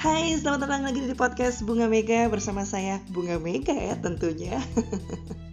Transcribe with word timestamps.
Hai, 0.00 0.32
selamat 0.32 0.64
datang 0.64 0.88
lagi 0.88 1.04
di 1.04 1.12
podcast 1.12 1.60
Bunga 1.60 1.84
Mega 1.84 2.24
bersama 2.32 2.64
saya 2.64 3.04
Bunga 3.12 3.36
Mega 3.36 3.76
ya 3.76 4.00
tentunya. 4.00 4.56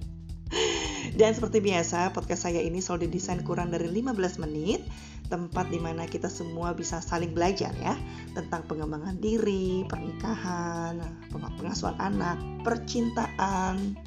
Dan 1.19 1.35
seperti 1.35 1.59
biasa, 1.59 2.15
podcast 2.15 2.47
saya 2.47 2.63
ini 2.63 2.79
selalu 2.79 3.11
didesain 3.11 3.43
kurang 3.43 3.75
dari 3.75 3.91
15 3.91 4.15
menit, 4.47 4.87
tempat 5.27 5.67
di 5.67 5.83
mana 5.83 6.07
kita 6.07 6.31
semua 6.31 6.71
bisa 6.71 7.03
saling 7.03 7.35
belajar 7.35 7.75
ya, 7.83 7.99
tentang 8.39 8.63
pengembangan 8.71 9.19
diri, 9.19 9.83
pernikahan, 9.83 11.03
pengasuhan 11.35 11.99
anak, 11.99 12.39
percintaan, 12.63 13.99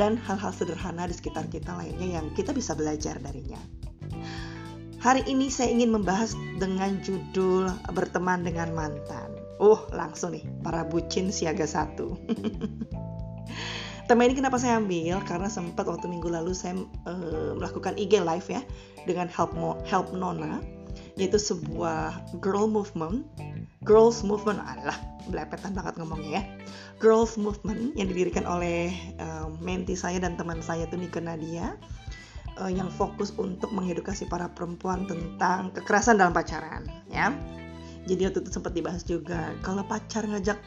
dan 0.00 0.16
hal-hal 0.16 0.56
sederhana 0.56 1.04
di 1.04 1.12
sekitar 1.12 1.44
kita 1.52 1.76
lainnya 1.76 2.24
yang 2.24 2.32
kita 2.32 2.56
bisa 2.56 2.72
belajar 2.72 3.20
darinya. 3.20 3.60
Hari 5.04 5.28
ini 5.28 5.52
saya 5.52 5.76
ingin 5.76 5.92
membahas 5.92 6.32
dengan 6.56 7.04
judul 7.04 7.68
berteman 7.92 8.48
dengan 8.48 8.72
mantan. 8.72 9.43
Oh, 9.62 9.86
langsung 9.94 10.34
nih, 10.34 10.44
para 10.66 10.82
bucin 10.82 11.30
siaga 11.30 11.66
satu. 11.66 12.18
Tema 14.08 14.28
ini 14.28 14.36
kenapa 14.36 14.60
saya 14.60 14.76
ambil? 14.76 15.16
Karena 15.24 15.48
sempat 15.48 15.88
waktu 15.88 16.10
minggu 16.10 16.28
lalu 16.28 16.52
saya 16.52 16.76
uh, 17.08 17.56
melakukan 17.56 17.96
IG 17.96 18.20
live 18.20 18.48
ya 18.52 18.60
dengan 19.08 19.30
help 19.32 19.56
Mo, 19.56 19.80
help 19.88 20.12
Nona, 20.12 20.60
yaitu 21.16 21.40
sebuah 21.40 22.12
girl 22.44 22.68
movement, 22.68 23.24
girls 23.86 24.20
movement, 24.20 24.60
adalah 24.60 25.00
belepetan 25.32 25.72
banget 25.72 25.96
ngomongnya 25.96 26.30
ya. 26.40 26.42
Girls 27.00 27.40
movement 27.40 27.96
yang 27.96 28.12
didirikan 28.12 28.44
oleh 28.44 28.92
uh, 29.22 29.48
menti 29.64 29.96
saya 29.96 30.20
dan 30.20 30.36
teman 30.36 30.60
saya 30.60 30.84
tuh 30.84 31.00
Nika 31.00 31.24
Nadia 31.24 31.80
uh, 32.60 32.70
yang 32.70 32.92
fokus 32.92 33.32
untuk 33.40 33.72
mengedukasi 33.72 34.28
para 34.28 34.52
perempuan 34.52 35.08
tentang 35.08 35.72
kekerasan 35.74 36.20
dalam 36.20 36.36
pacaran 36.36 36.86
ya 37.10 37.32
jadi 38.04 38.30
waktu 38.30 38.44
itu 38.44 38.50
sempat 38.52 38.72
dibahas 38.76 39.02
juga 39.04 39.52
kalau 39.64 39.84
pacar 39.84 40.24
ngajak 40.28 40.60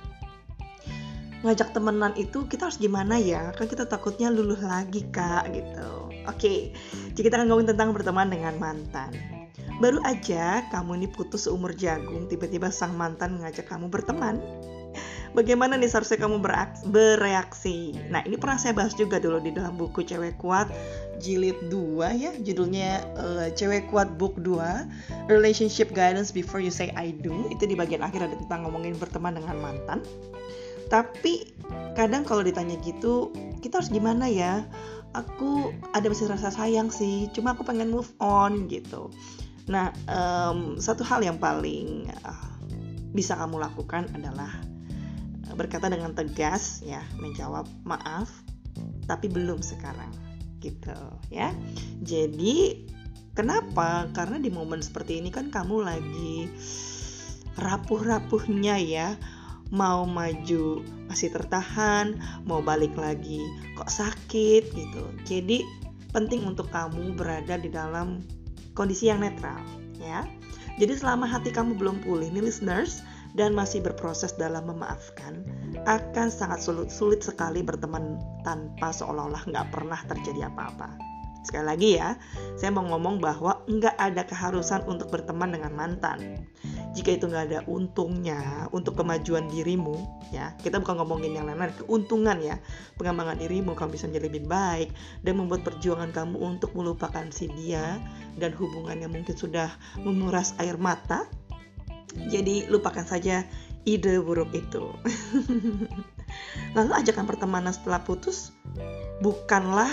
ngajak 1.45 1.69
temenan 1.69 2.17
itu 2.17 2.49
kita 2.49 2.65
harus 2.65 2.81
gimana 2.81 3.21
ya? 3.21 3.53
Kan 3.53 3.69
kita 3.69 3.85
takutnya 3.85 4.33
luluh 4.33 4.57
lagi 4.57 5.05
kak 5.13 5.53
gitu. 5.53 6.09
Oke 6.25 6.73
jadi 7.13 7.21
kita 7.29 7.35
akan 7.41 7.47
ngomongin 7.49 7.69
tentang 7.77 7.93
berteman 7.93 8.27
dengan 8.29 8.57
mantan. 8.57 9.13
Baru 9.77 10.01
aja 10.01 10.65
kamu 10.73 11.05
ini 11.05 11.07
putus 11.13 11.45
seumur 11.45 11.69
jagung 11.77 12.25
tiba-tiba 12.25 12.73
sang 12.73 12.97
mantan 12.97 13.37
mengajak 13.37 13.69
kamu 13.69 13.93
berteman 13.93 14.41
bagaimana 15.37 15.77
nih 15.77 15.85
seharusnya 15.85 16.25
kamu 16.25 16.41
bereaksi? 16.89 17.93
Nah 18.09 18.25
ini 18.25 18.41
pernah 18.41 18.57
saya 18.57 18.73
bahas 18.73 18.97
juga 18.97 19.21
dulu 19.21 19.37
di 19.37 19.53
dalam 19.53 19.77
buku 19.77 20.01
cewek 20.01 20.41
kuat 20.41 20.73
jilid 21.21 21.69
2 21.69 22.01
ya 22.17 22.33
judulnya 22.41 23.05
uh, 23.21 23.47
cewek 23.53 23.85
kuat 23.93 24.17
book 24.17 24.33
2 24.41 25.29
relationship 25.29 25.93
guidance 25.93 26.33
before 26.33 26.57
you 26.57 26.73
say 26.73 26.89
I 26.97 27.13
do. 27.13 27.45
Itu 27.53 27.69
di 27.69 27.77
bagian 27.77 28.01
akhir 28.01 28.25
ada 28.25 28.33
tentang 28.33 28.65
ngomongin 28.65 28.97
berteman 28.97 29.37
dengan 29.37 29.61
mantan. 29.61 30.01
Tapi 30.89 31.53
kadang 31.93 32.25
kalau 32.25 32.41
ditanya 32.41 32.73
gitu 32.81 33.29
kita 33.61 33.77
harus 33.77 33.93
gimana 33.93 34.25
ya? 34.25 34.65
Aku 35.13 35.69
ada 35.93 36.09
masih 36.09 36.33
rasa 36.33 36.49
sayang 36.49 36.89
sih 36.89 37.29
cuma 37.29 37.53
aku 37.53 37.61
pengen 37.61 37.93
move 37.93 38.09
on 38.17 38.65
gitu. 38.65 39.13
Nah 39.69 39.93
um, 40.09 40.81
satu 40.81 41.05
hal 41.05 41.21
yang 41.21 41.37
paling 41.37 42.09
uh, 42.25 42.49
bisa 43.13 43.37
kamu 43.37 43.61
lakukan 43.61 44.09
adalah 44.13 44.76
berkata 45.57 45.89
dengan 45.89 46.13
tegas 46.13 46.85
ya 46.85 47.01
menjawab 47.17 47.65
maaf 47.81 48.29
tapi 49.09 49.27
belum 49.27 49.59
sekarang 49.65 50.13
gitu 50.61 50.93
ya. 51.33 51.53
Jadi 52.05 52.85
kenapa? 53.33 54.09
Karena 54.13 54.37
di 54.37 54.53
momen 54.53 54.85
seperti 54.85 55.17
ini 55.17 55.33
kan 55.33 55.49
kamu 55.49 55.81
lagi 55.81 56.47
rapuh-rapuhnya 57.57 58.77
ya 58.77 59.17
mau 59.73 60.07
maju 60.07 60.85
masih 61.11 61.33
tertahan, 61.33 62.15
mau 62.47 62.63
balik 62.63 62.95
lagi 62.95 63.41
kok 63.75 63.89
sakit 63.89 64.63
gitu. 64.71 65.03
Jadi 65.27 65.65
penting 66.15 66.47
untuk 66.47 66.71
kamu 66.71 67.17
berada 67.17 67.59
di 67.59 67.67
dalam 67.67 68.23
kondisi 68.77 69.11
yang 69.11 69.25
netral 69.25 69.59
ya. 69.99 70.23
Jadi 70.77 70.93
selama 70.93 71.25
hati 71.25 71.49
kamu 71.49 71.73
belum 71.73 72.05
pulih 72.05 72.29
nih 72.29 72.45
listeners 72.45 73.01
dan 73.37 73.53
masih 73.53 73.85
berproses 73.85 74.33
dalam 74.33 74.65
memaafkan, 74.65 75.45
akan 75.85 76.27
sangat 76.33 76.59
sulit, 76.59 76.89
sulit 76.89 77.21
sekali 77.21 77.61
berteman 77.61 78.17
tanpa 78.41 78.89
seolah-olah 78.89 79.45
nggak 79.45 79.69
pernah 79.69 80.01
terjadi 80.09 80.49
apa-apa. 80.49 80.97
Sekali 81.47 81.63
lagi 81.63 81.89
ya, 81.95 82.19
saya 82.59 82.75
mau 82.75 82.83
ngomong 82.83 83.23
bahwa 83.23 83.63
nggak 83.71 83.95
ada 83.95 84.27
keharusan 84.27 84.83
untuk 84.83 85.07
berteman 85.07 85.55
dengan 85.55 85.71
mantan. 85.71 86.43
Jika 86.91 87.15
itu 87.15 87.31
nggak 87.31 87.45
ada 87.47 87.59
untungnya 87.71 88.67
untuk 88.75 88.99
kemajuan 88.99 89.47
dirimu, 89.47 89.95
ya 90.35 90.51
kita 90.59 90.83
bukan 90.83 90.99
ngomongin 90.99 91.39
yang 91.39 91.47
lain-lain, 91.47 91.71
keuntungan 91.79 92.35
ya, 92.43 92.59
pengembangan 92.99 93.39
dirimu 93.39 93.79
kamu 93.79 93.95
bisa 93.95 94.11
menjadi 94.11 94.27
lebih 94.27 94.43
baik 94.43 94.89
dan 95.23 95.39
membuat 95.39 95.63
perjuangan 95.63 96.11
kamu 96.11 96.35
untuk 96.35 96.75
melupakan 96.75 97.23
si 97.31 97.47
dia 97.55 97.95
dan 98.35 98.51
hubungan 98.51 98.99
yang 99.07 99.15
mungkin 99.15 99.37
sudah 99.37 99.71
menguras 100.03 100.51
air 100.59 100.75
mata. 100.75 101.31
Jadi 102.15 102.67
lupakan 102.71 103.03
saja 103.03 103.43
ide 103.87 104.19
buruk 104.19 104.51
itu. 104.51 104.91
Lalu 106.75 106.91
ajakan 106.91 107.23
pertemanan 107.23 107.71
setelah 107.71 108.03
putus 108.03 108.51
bukanlah 109.23 109.89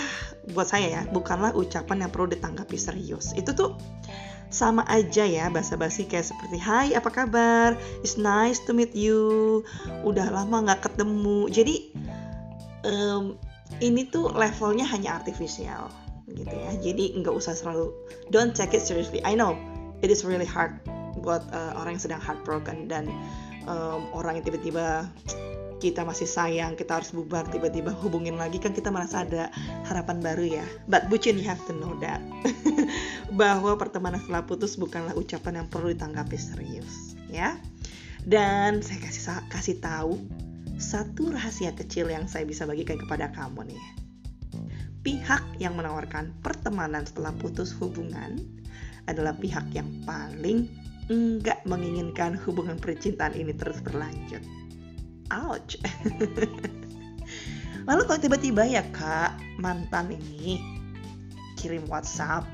buat 0.51 0.67
saya 0.69 1.01
ya, 1.01 1.03
bukanlah 1.09 1.55
ucapan 1.55 2.05
yang 2.05 2.11
perlu 2.11 2.29
ditanggapi 2.29 2.75
serius. 2.75 3.31
Itu 3.33 3.55
tuh 3.55 3.79
sama 4.51 4.85
aja 4.85 5.25
ya 5.25 5.49
basa-basi 5.49 6.05
kayak 6.05 6.27
seperti 6.31 6.57
Hai 6.61 6.93
apa 6.93 7.09
kabar? 7.09 7.79
It's 8.05 8.19
nice 8.19 8.61
to 8.67 8.75
meet 8.75 8.93
you. 8.93 9.63
Udah 10.05 10.29
lama 10.29 10.69
nggak 10.69 10.85
ketemu. 10.85 11.49
Jadi 11.49 11.75
um, 12.85 13.39
ini 13.81 14.05
tuh 14.11 14.29
levelnya 14.35 14.85
hanya 14.85 15.17
artifisial 15.17 15.89
gitu 16.29 16.51
ya. 16.51 16.71
Jadi 16.83 17.15
nggak 17.23 17.33
usah 17.33 17.55
selalu 17.57 17.95
Don't 18.29 18.53
take 18.53 18.75
it 18.75 18.83
seriously. 18.83 19.23
I 19.25 19.33
know 19.33 19.57
it 20.05 20.11
is 20.13 20.21
really 20.27 20.47
hard 20.47 20.77
buat 21.25 21.41
uh, 21.49 21.73
orang 21.81 21.97
yang 21.97 22.03
sedang 22.05 22.21
heartbroken 22.21 22.85
dan 22.85 23.09
um, 23.65 24.05
orang 24.13 24.39
yang 24.39 24.45
tiba-tiba 24.45 25.09
kita 25.83 26.07
masih 26.07 26.25
sayang, 26.25 26.73
kita 26.79 26.97
harus 26.97 27.11
bubar, 27.11 27.45
tiba-tiba 27.51 27.91
hubungin 27.91 28.39
lagi 28.39 28.57
kan 28.57 28.71
kita 28.71 28.89
merasa 28.89 29.27
ada 29.27 29.51
harapan 29.85 30.23
baru 30.23 30.45
ya. 30.61 30.65
But 30.87 31.11
bucin 31.11 31.35
you 31.35 31.45
have 31.45 31.61
to 31.67 31.73
know 31.75 31.93
that 31.99 32.23
bahwa 33.41 33.75
pertemanan 33.75 34.23
setelah 34.23 34.47
putus 34.47 34.79
bukanlah 34.79 35.13
ucapan 35.13 35.61
yang 35.61 35.67
perlu 35.67 35.91
ditanggapi 35.91 36.37
serius, 36.39 37.19
ya. 37.27 37.59
Dan 38.25 38.81
saya 38.81 39.03
kasih 39.03 39.45
kasih 39.51 39.77
tahu 39.83 40.17
satu 40.81 41.31
rahasia 41.31 41.71
kecil 41.77 42.09
yang 42.09 42.25
saya 42.25 42.47
bisa 42.47 42.65
bagikan 42.65 42.97
kepada 42.97 43.29
kamu 43.35 43.75
nih. 43.75 43.83
Pihak 45.05 45.61
yang 45.61 45.77
menawarkan 45.77 46.33
pertemanan 46.41 47.05
setelah 47.05 47.29
putus 47.37 47.69
hubungan 47.77 48.41
adalah 49.05 49.37
pihak 49.37 49.69
yang 49.77 49.85
paling 50.01 50.65
enggak 51.09 51.61
menginginkan 51.69 52.37
hubungan 52.41 52.81
percintaan 52.81 53.37
ini 53.37 53.53
terus 53.53 53.77
berlanjut. 53.81 54.41
Ouch. 55.33 55.77
Lalu 57.89 58.01
kalau 58.09 58.19
tiba-tiba 58.19 58.65
ya 58.65 58.81
kak 58.89 59.37
mantan 59.61 60.09
ini 60.09 60.57
kirim 61.61 61.85
WhatsApp 61.85 62.45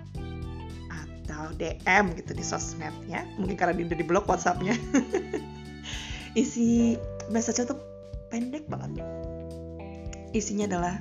atau 0.92 1.56
DM 1.56 2.12
gitu 2.20 2.36
di 2.36 2.44
sosmed 2.44 2.92
ya, 3.08 3.24
mungkin 3.40 3.56
karena 3.56 3.76
dia 3.76 3.88
udah 3.88 4.00
di 4.00 4.08
blok 4.08 4.28
WhatsAppnya. 4.28 4.76
Isi 6.42 7.00
message 7.32 7.64
tuh 7.64 7.80
pendek 8.32 8.68
banget. 8.68 9.04
Isinya 10.32 10.68
adalah 10.68 10.96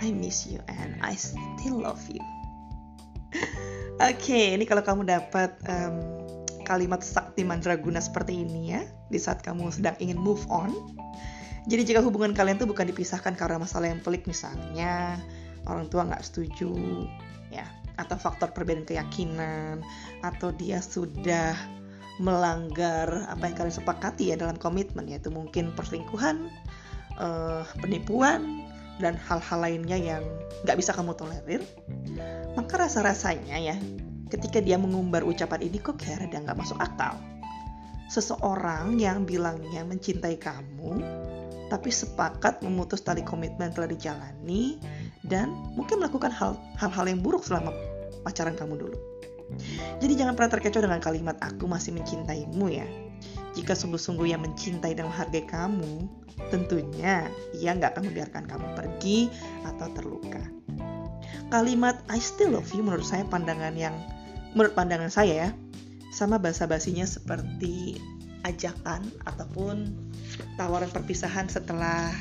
I 0.00 0.12
miss 0.12 0.48
you 0.48 0.60
and 0.68 0.96
I 1.04 1.16
still 1.16 1.84
love 1.84 2.00
you. 2.08 2.24
Oke, 3.98 4.14
okay, 4.14 4.44
ini 4.54 4.64
kalau 4.64 4.84
kamu 4.84 5.10
dapat 5.10 5.58
um, 5.66 6.17
kalimat 6.68 7.00
sakti 7.00 7.48
mandraguna 7.48 8.04
seperti 8.04 8.44
ini 8.44 8.76
ya 8.76 8.84
di 9.08 9.16
saat 9.16 9.40
kamu 9.40 9.72
sedang 9.72 9.96
ingin 9.96 10.20
move 10.20 10.44
on. 10.52 10.68
Jadi 11.68 11.88
jika 11.88 12.04
hubungan 12.04 12.36
kalian 12.36 12.60
tuh 12.60 12.68
bukan 12.68 12.92
dipisahkan 12.92 13.32
karena 13.36 13.56
masalah 13.56 13.88
yang 13.88 14.04
pelik 14.04 14.28
misalnya 14.28 15.16
orang 15.64 15.88
tua 15.88 16.04
nggak 16.04 16.24
setuju 16.24 16.76
ya 17.48 17.64
atau 17.98 18.14
faktor 18.14 18.52
perbedaan 18.54 18.86
keyakinan 18.86 19.82
atau 20.22 20.54
dia 20.54 20.78
sudah 20.78 21.56
melanggar 22.18 23.26
apa 23.30 23.50
yang 23.50 23.56
kalian 23.56 23.74
sepakati 23.74 24.34
ya 24.34 24.36
dalam 24.38 24.58
komitmen 24.58 25.06
yaitu 25.06 25.30
mungkin 25.30 25.70
perselingkuhan, 25.74 26.50
uh, 27.18 27.62
penipuan 27.78 28.66
dan 28.98 29.14
hal-hal 29.14 29.62
lainnya 29.62 29.94
yang 29.94 30.22
nggak 30.66 30.78
bisa 30.78 30.90
kamu 30.90 31.14
tolerir, 31.14 31.62
maka 32.58 32.74
rasa-rasanya 32.74 33.54
ya 33.62 33.76
ketika 34.28 34.60
dia 34.60 34.76
mengumbar 34.76 35.24
ucapan 35.24 35.64
ini 35.64 35.80
kok 35.80 36.00
kayak 36.00 36.28
rada 36.28 36.38
nggak 36.44 36.58
masuk 36.58 36.78
akal. 36.78 37.16
Seseorang 38.08 38.96
yang 38.96 39.28
bilangnya 39.28 39.84
mencintai 39.84 40.40
kamu, 40.40 41.04
tapi 41.68 41.92
sepakat 41.92 42.64
memutus 42.64 43.04
tali 43.04 43.20
komitmen 43.20 43.68
telah 43.76 43.88
dijalani 43.92 44.80
dan 45.28 45.52
mungkin 45.76 46.00
melakukan 46.00 46.32
hal-hal 46.32 47.04
yang 47.04 47.20
buruk 47.20 47.44
selama 47.44 47.68
pacaran 48.24 48.56
kamu 48.56 48.80
dulu. 48.80 48.98
Jadi 50.00 50.12
jangan 50.16 50.36
pernah 50.36 50.52
terkecoh 50.56 50.84
dengan 50.84 51.00
kalimat 51.00 51.36
aku 51.40 51.64
masih 51.68 51.96
mencintaimu 51.96 52.68
ya. 52.68 52.88
Jika 53.56 53.72
sungguh-sungguh 53.72 54.28
yang 54.28 54.44
mencintai 54.44 54.92
dan 54.92 55.08
menghargai 55.08 55.44
kamu, 55.48 56.08
tentunya 56.52 57.26
ia 57.56 57.70
nggak 57.74 57.96
akan 57.96 58.12
membiarkan 58.12 58.44
kamu 58.44 58.66
pergi 58.76 59.18
atau 59.64 59.88
terluka. 59.92 60.44
Kalimat 61.48 62.00
I 62.12 62.20
still 62.20 62.56
love 62.58 62.68
you 62.76 62.84
menurut 62.84 63.06
saya 63.06 63.24
pandangan 63.24 63.72
yang 63.74 63.96
menurut 64.52 64.76
pandangan 64.76 65.08
saya 65.12 65.48
ya 65.48 65.50
sama 66.12 66.40
bahasa 66.40 66.64
basinya 66.64 67.04
seperti 67.04 68.00
ajakan 68.46 69.04
ataupun 69.28 69.92
tawaran 70.56 70.88
perpisahan 70.88 71.50
setelah 71.50 72.12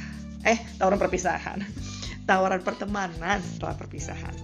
eh 0.44 0.60
tawaran 0.80 1.00
perpisahan 1.00 1.64
tawaran 2.30 2.62
pertemanan 2.64 3.40
setelah 3.40 3.76
perpisahan 3.80 4.36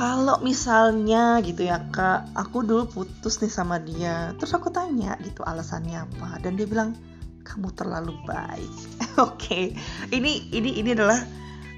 kalau 0.00 0.40
misalnya 0.40 1.44
gitu 1.44 1.68
ya 1.68 1.76
kak 1.92 2.32
aku 2.32 2.64
dulu 2.64 2.88
putus 2.88 3.36
nih 3.44 3.52
sama 3.52 3.76
dia 3.76 4.32
terus 4.40 4.56
aku 4.56 4.72
tanya 4.72 5.20
gitu 5.20 5.44
alasannya 5.44 6.00
apa 6.08 6.40
dan 6.40 6.56
dia 6.56 6.64
bilang 6.64 6.96
kamu 7.44 7.68
terlalu 7.76 8.16
baik 8.24 8.64
oke 9.20 9.36
okay. 9.36 9.76
ini 10.08 10.48
ini 10.56 10.80
ini 10.80 10.96
adalah 10.96 11.20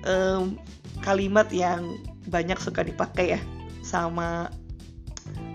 um, 0.07 0.59
kalimat 1.03 1.51
yang 1.51 1.99
banyak 2.31 2.59
suka 2.59 2.87
dipakai 2.87 3.39
ya 3.39 3.41
sama 3.83 4.49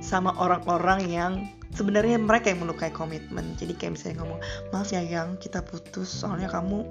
sama 0.03 0.35
orang-orang 0.39 1.01
yang 1.07 1.33
sebenarnya 1.75 2.17
mereka 2.17 2.49
yang 2.49 2.65
melukai 2.65 2.89
komitmen. 2.89 3.53
Jadi 3.59 3.77
kayak 3.77 3.99
misalnya 3.99 4.23
ngomong 4.23 4.39
maaf 4.73 4.89
ya 4.89 5.03
yang 5.03 5.37
kita 5.37 5.61
putus 5.61 6.09
soalnya 6.09 6.49
kamu 6.49 6.83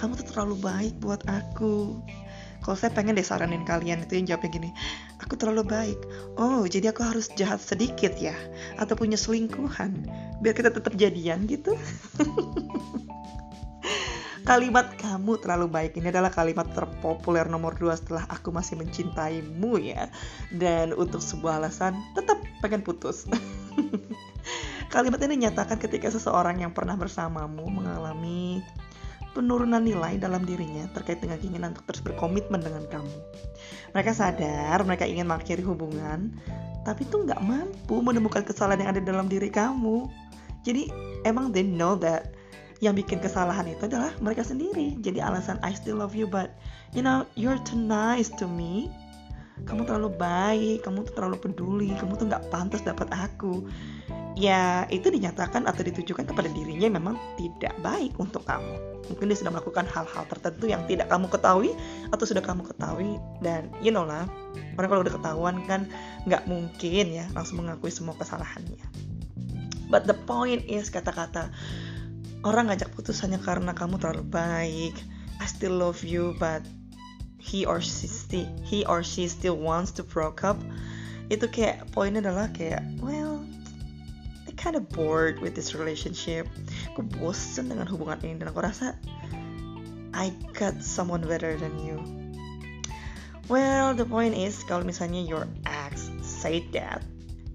kamu 0.00 0.12
tuh 0.22 0.26
terlalu 0.32 0.56
baik 0.64 0.94
buat 1.02 1.20
aku. 1.28 2.00
Kalau 2.60 2.76
saya 2.76 2.92
pengen 2.92 3.16
deh 3.16 3.24
saranin 3.24 3.64
kalian 3.64 4.04
itu 4.04 4.20
yang 4.20 4.36
jawabnya 4.36 4.50
gini 4.52 4.70
aku 5.20 5.36
terlalu 5.36 5.64
baik. 5.64 6.00
Oh 6.36 6.64
jadi 6.64 6.92
aku 6.92 7.04
harus 7.04 7.28
jahat 7.36 7.60
sedikit 7.60 8.16
ya? 8.16 8.36
Atau 8.80 8.96
punya 8.96 9.16
selingkuhan? 9.16 10.08
Biar 10.40 10.56
kita 10.56 10.72
tetap 10.72 10.96
jadian 10.96 11.44
gitu 11.48 11.76
Kalimat 14.50 14.98
kamu 14.98 15.38
terlalu 15.38 15.70
baik 15.70 15.94
ini 15.94 16.10
adalah 16.10 16.26
kalimat 16.26 16.66
terpopuler 16.74 17.46
nomor 17.46 17.70
dua 17.78 17.94
setelah 17.94 18.26
aku 18.26 18.50
masih 18.50 18.74
mencintaimu 18.82 19.78
ya. 19.78 20.10
Dan 20.50 20.90
untuk 20.90 21.22
sebuah 21.22 21.62
alasan 21.62 21.94
tetap 22.18 22.42
pengen 22.58 22.82
putus. 22.82 23.30
kalimat 24.94 25.22
ini 25.22 25.46
nyatakan 25.46 25.78
ketika 25.78 26.10
seseorang 26.10 26.66
yang 26.66 26.74
pernah 26.74 26.98
bersamamu 26.98 27.62
mengalami 27.70 28.58
penurunan 29.38 29.86
nilai 29.86 30.18
dalam 30.18 30.42
dirinya 30.42 30.90
terkait 30.98 31.22
dengan 31.22 31.38
keinginan 31.38 31.70
untuk 31.70 31.86
terus 31.86 32.02
berkomitmen 32.02 32.58
dengan 32.58 32.82
kamu. 32.90 33.16
Mereka 33.94 34.10
sadar 34.18 34.82
mereka 34.82 35.06
ingin 35.06 35.30
mengakhiri 35.30 35.62
hubungan, 35.62 36.34
tapi 36.82 37.06
tuh 37.06 37.22
nggak 37.22 37.38
mampu 37.38 38.02
menemukan 38.02 38.42
kesalahan 38.42 38.82
yang 38.82 38.98
ada 38.98 39.02
dalam 39.14 39.30
diri 39.30 39.46
kamu. 39.46 40.10
Jadi 40.66 40.90
emang 41.22 41.54
they 41.54 41.62
know 41.62 41.94
that 41.94 42.34
yang 42.80 42.96
bikin 42.96 43.20
kesalahan 43.20 43.68
itu 43.68 43.86
adalah 43.86 44.12
mereka 44.24 44.44
sendiri. 44.44 44.96
Jadi 45.00 45.20
alasan 45.20 45.60
I 45.60 45.76
still 45.76 46.00
love 46.00 46.16
you 46.16 46.24
but 46.24 46.56
you 46.96 47.04
know 47.04 47.28
you're 47.36 47.60
too 47.62 47.78
nice 47.78 48.32
to 48.40 48.48
me. 48.48 48.88
Kamu 49.68 49.84
terlalu 49.84 50.16
baik, 50.16 50.88
kamu 50.88 51.04
tuh 51.04 51.14
terlalu 51.20 51.36
peduli, 51.36 51.92
kamu 52.00 52.16
tuh 52.16 52.32
nggak 52.32 52.48
pantas 52.48 52.80
dapat 52.80 53.12
aku 53.12 53.68
ya 54.38 54.86
itu 54.88 55.10
dinyatakan 55.10 55.66
atau 55.66 55.82
ditujukan 55.82 56.24
kepada 56.24 56.48
dirinya 56.48 56.88
memang 56.96 57.20
tidak 57.36 57.74
baik 57.84 58.14
untuk 58.16 58.46
kamu. 58.46 58.78
Mungkin 59.12 59.26
dia 59.26 59.38
sudah 59.38 59.52
melakukan 59.52 59.84
hal-hal 59.90 60.24
tertentu 60.30 60.70
yang 60.70 60.86
tidak 60.86 61.10
kamu 61.10 61.26
ketahui 61.26 61.74
atau 62.14 62.24
sudah 62.24 62.40
kamu 62.40 62.62
ketahui 62.62 63.18
dan 63.42 63.66
you 63.82 63.90
know 63.90 64.06
lah 64.06 64.24
orang 64.78 64.88
kalau 64.88 65.02
udah 65.02 65.14
ketahuan 65.14 65.56
kan 65.66 65.90
nggak 66.24 66.46
mungkin 66.46 67.06
ya 67.10 67.26
langsung 67.34 67.60
mengakui 67.60 67.90
semua 67.90 68.14
kesalahannya. 68.16 68.80
But 69.90 70.06
the 70.06 70.14
point 70.14 70.62
is 70.70 70.86
kata-kata 70.86 71.50
orang 72.46 72.72
ngajak 72.72 72.92
putus 72.92 73.20
hanya 73.24 73.40
karena 73.40 73.76
kamu 73.76 74.00
terlalu 74.00 74.24
baik. 74.26 74.96
I 75.40 75.46
still 75.48 75.80
love 75.80 76.04
you 76.04 76.36
but 76.36 76.60
he 77.40 77.64
or 77.64 77.80
she 77.80 78.06
still, 78.06 78.48
he 78.64 78.84
or 78.84 79.00
she 79.00 79.28
still 79.28 79.56
wants 79.56 79.96
to 79.96 80.04
broke 80.04 80.44
up. 80.44 80.60
Itu 81.32 81.48
kayak 81.48 81.88
poinnya 81.94 82.20
adalah 82.20 82.52
kayak 82.52 82.84
well 83.00 83.40
kind 84.60 84.76
of 84.76 84.84
bored 84.92 85.40
with 85.40 85.56
this 85.56 85.72
relationship 85.72 86.44
aku 86.92 87.00
bosen 87.16 87.72
dengan 87.72 87.88
hubungan 87.88 88.20
ini 88.20 88.44
dan 88.44 88.52
aku 88.52 88.60
rasa 88.60 88.92
I 90.12 90.36
got 90.52 90.84
someone 90.84 91.24
better 91.24 91.56
than 91.56 91.80
you 91.80 91.96
well 93.48 93.96
the 93.96 94.04
point 94.04 94.36
is 94.36 94.60
kalau 94.68 94.84
misalnya 94.84 95.24
your 95.24 95.48
ex 95.64 96.12
say 96.20 96.60
that 96.76 97.00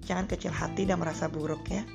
jangan 0.02 0.26
kecil 0.26 0.50
hati 0.50 0.82
dan 0.82 0.98
merasa 0.98 1.30
buruk 1.30 1.62
ya 1.70 1.86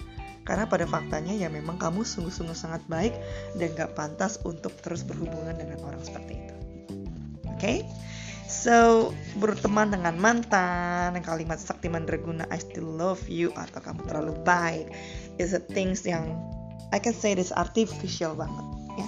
karena 0.51 0.67
pada 0.67 0.83
faktanya 0.83 1.31
ya 1.31 1.47
memang 1.47 1.79
kamu 1.79 2.03
sungguh-sungguh 2.03 2.59
sangat 2.59 2.83
baik 2.91 3.15
dan 3.55 3.71
gak 3.71 3.95
pantas 3.95 4.35
untuk 4.43 4.75
terus 4.83 4.99
berhubungan 5.07 5.55
dengan 5.55 5.79
orang 5.79 6.03
seperti 6.03 6.43
itu. 6.43 6.55
Oke? 7.47 7.55
Okay? 7.55 7.77
So, 8.51 9.09
berteman 9.39 9.95
dengan 9.95 10.19
mantan, 10.19 11.15
kalimat 11.23 11.55
sakti 11.55 11.87
mandraguna 11.87 12.43
I 12.51 12.59
still 12.59 12.83
love 12.83 13.23
you 13.31 13.55
atau 13.55 13.79
kamu 13.79 14.03
terlalu 14.11 14.35
baik 14.43 14.91
is 15.39 15.55
a 15.55 15.63
things 15.63 16.03
yang 16.03 16.35
I 16.91 16.99
can 16.99 17.15
say 17.15 17.31
this 17.31 17.55
artificial 17.55 18.35
banget 18.35 18.67
ya. 18.99 19.07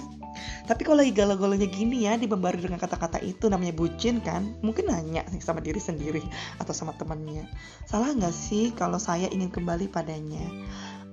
Tapi 0.64 0.80
kalau 0.80 1.04
lagi 1.04 1.12
galau-galaunya 1.12 1.68
gini 1.68 2.08
ya 2.08 2.16
dibembari 2.16 2.56
dengan 2.56 2.80
kata-kata 2.80 3.20
itu 3.20 3.52
namanya 3.52 3.76
bucin 3.76 4.24
kan 4.24 4.56
Mungkin 4.64 4.88
nanya 4.88 5.20
nih 5.28 5.44
sama 5.44 5.60
diri 5.60 5.76
sendiri 5.76 6.24
atau 6.56 6.72
sama 6.72 6.96
temannya 6.96 7.44
Salah 7.84 8.16
nggak 8.16 8.32
sih 8.32 8.72
kalau 8.72 8.96
saya 8.96 9.28
ingin 9.28 9.52
kembali 9.52 9.92
padanya? 9.92 10.40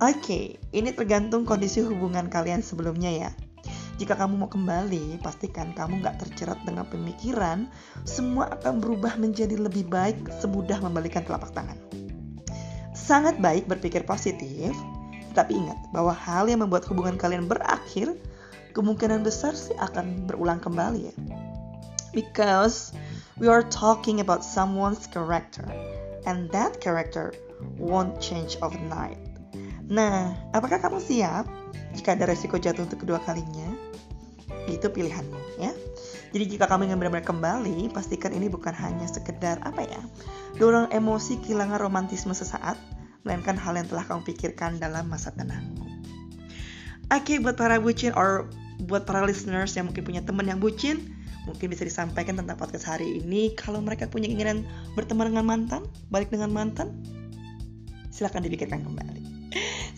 Oke, 0.02 0.58
ini 0.74 0.90
tergantung 0.98 1.46
kondisi 1.46 1.86
hubungan 1.86 2.26
kalian 2.26 2.66
sebelumnya 2.66 3.14
ya 3.14 3.32
jika 4.02 4.18
kamu 4.18 4.34
mau 4.34 4.50
kembali, 4.50 5.22
pastikan 5.22 5.78
kamu 5.78 6.02
nggak 6.02 6.26
terjerat 6.26 6.58
dengan 6.66 6.90
pemikiran, 6.90 7.70
semua 8.02 8.50
akan 8.50 8.82
berubah 8.82 9.14
menjadi 9.14 9.54
lebih 9.62 9.86
baik 9.94 10.18
semudah 10.42 10.82
membalikan 10.82 11.22
telapak 11.22 11.54
tangan. 11.54 11.78
Sangat 12.98 13.38
baik 13.38 13.70
berpikir 13.70 14.02
positif, 14.02 14.74
tapi 15.38 15.54
ingat 15.54 15.78
bahwa 15.94 16.18
hal 16.18 16.50
yang 16.50 16.66
membuat 16.66 16.82
hubungan 16.90 17.14
kalian 17.14 17.46
berakhir, 17.46 18.18
kemungkinan 18.74 19.22
besar 19.22 19.54
sih 19.54 19.78
akan 19.78 20.26
berulang 20.26 20.58
kembali 20.58 21.14
ya. 21.14 21.16
Because 22.10 22.98
we 23.38 23.46
are 23.54 23.62
talking 23.70 24.18
about 24.18 24.42
someone's 24.42 25.06
character, 25.06 25.70
and 26.26 26.50
that 26.50 26.82
character 26.82 27.38
won't 27.78 28.18
change 28.18 28.58
overnight. 28.66 29.31
Nah, 29.92 30.32
apakah 30.56 30.80
kamu 30.80 31.04
siap 31.04 31.52
jika 31.92 32.16
ada 32.16 32.32
resiko 32.32 32.56
jatuh 32.56 32.88
untuk 32.88 33.04
kedua 33.04 33.20
kalinya? 33.28 33.92
itu 34.70 34.88
pilihanmu 34.92 35.40
ya. 35.58 35.74
Jadi 36.32 36.56
jika 36.56 36.70
kamu 36.70 36.92
ingin 36.92 36.98
benar-benar 37.02 37.26
kembali 37.26 37.90
pastikan 37.92 38.32
ini 38.32 38.48
bukan 38.48 38.72
hanya 38.72 39.04
sekedar 39.10 39.60
apa 39.66 39.84
ya 39.84 40.02
dorong 40.60 40.92
emosi 40.94 41.42
kehilangan 41.44 41.82
romantisme 41.82 42.32
sesaat 42.36 42.78
melainkan 43.26 43.58
hal 43.58 43.76
yang 43.78 43.88
telah 43.88 44.06
kamu 44.08 44.22
pikirkan 44.32 44.80
dalam 44.80 45.08
masa 45.12 45.36
tenangmu 45.36 45.86
oke 47.12 47.34
buat 47.44 47.56
para 47.60 47.78
bucin 47.78 48.16
or 48.16 48.48
buat 48.88 49.06
para 49.06 49.22
listeners 49.28 49.76
yang 49.78 49.92
mungkin 49.92 50.04
punya 50.08 50.22
teman 50.24 50.48
yang 50.48 50.58
bucin 50.58 51.04
mungkin 51.46 51.74
bisa 51.74 51.82
disampaikan 51.82 52.38
tentang 52.38 52.54
podcast 52.54 52.86
hari 52.86 53.18
ini. 53.18 53.58
Kalau 53.58 53.82
mereka 53.82 54.06
punya 54.06 54.30
keinginan 54.30 54.62
berteman 54.94 55.34
dengan 55.34 55.46
mantan 55.46 55.82
balik 56.14 56.30
dengan 56.30 56.54
mantan 56.54 56.94
silahkan 58.14 58.46
dipikirkan 58.46 58.86
kembali 58.86 59.21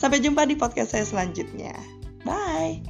sampai 0.03 0.19
jumpa 0.19 0.43
di 0.43 0.59
podcast 0.59 0.91
saya 0.91 1.07
selanjutnya. 1.07 1.71
Bye 2.27 2.83